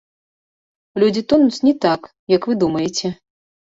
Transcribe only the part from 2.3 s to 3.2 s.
як вы думаеце.